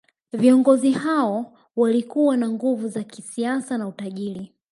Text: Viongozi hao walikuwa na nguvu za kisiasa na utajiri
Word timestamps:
Viongozi 0.33 0.91
hao 0.91 1.57
walikuwa 1.75 2.37
na 2.37 2.49
nguvu 2.49 2.87
za 2.87 3.03
kisiasa 3.03 3.77
na 3.77 3.87
utajiri 3.87 4.53